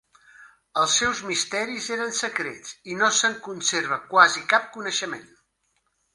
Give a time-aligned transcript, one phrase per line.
[0.83, 5.31] Els seus misteris eren secrets i no se'n conserva quasi cap coneixement.